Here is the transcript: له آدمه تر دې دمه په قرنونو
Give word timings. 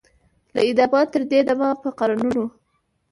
له 0.53 0.59
آدمه 0.69 1.01
تر 1.13 1.21
دې 1.31 1.39
دمه 1.47 1.69
په 1.81 1.89
قرنونو 1.99 2.45